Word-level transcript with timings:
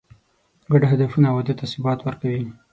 ګډ 0.71 0.83
هدفونه 0.91 1.27
واده 1.31 1.53
ته 1.59 1.65
ثبات 1.73 1.99
ورکوي. 2.03 2.43